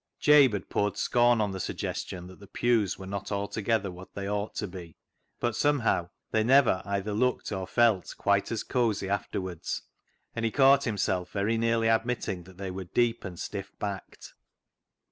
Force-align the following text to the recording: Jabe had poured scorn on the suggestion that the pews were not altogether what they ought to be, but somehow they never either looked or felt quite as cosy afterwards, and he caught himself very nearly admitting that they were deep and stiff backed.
Jabe 0.19 0.53
had 0.53 0.67
poured 0.67 0.97
scorn 0.97 1.39
on 1.39 1.51
the 1.51 1.59
suggestion 1.59 2.25
that 2.25 2.39
the 2.39 2.47
pews 2.47 2.97
were 2.97 3.05
not 3.05 3.31
altogether 3.31 3.91
what 3.91 4.15
they 4.15 4.27
ought 4.27 4.55
to 4.55 4.67
be, 4.67 4.97
but 5.39 5.55
somehow 5.55 6.09
they 6.31 6.43
never 6.43 6.81
either 6.85 7.13
looked 7.13 7.51
or 7.51 7.67
felt 7.67 8.15
quite 8.17 8.51
as 8.51 8.63
cosy 8.63 9.07
afterwards, 9.07 9.83
and 10.35 10.43
he 10.43 10.49
caught 10.49 10.85
himself 10.85 11.29
very 11.29 11.55
nearly 11.55 11.87
admitting 11.87 12.45
that 12.45 12.57
they 12.57 12.71
were 12.71 12.85
deep 12.85 13.23
and 13.23 13.39
stiff 13.39 13.77
backed. 13.77 14.33